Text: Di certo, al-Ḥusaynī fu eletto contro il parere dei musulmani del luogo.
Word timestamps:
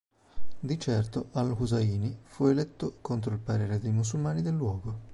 Di 0.59 0.79
certo, 0.79 1.27
al-Ḥusaynī 1.33 2.17
fu 2.23 2.47
eletto 2.47 2.95
contro 3.01 3.35
il 3.35 3.39
parere 3.39 3.77
dei 3.77 3.91
musulmani 3.91 4.41
del 4.41 4.55
luogo. 4.55 4.99